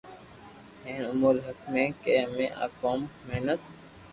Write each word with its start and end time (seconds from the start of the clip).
ھين 0.85 0.99
اموري 1.11 1.39
حق 1.47 1.59
ھي 1.73 1.85
ڪي 2.03 2.11
امي 2.23 2.47
آ 2.63 2.65
ڪوم 2.79 2.99
محنت 3.27 3.59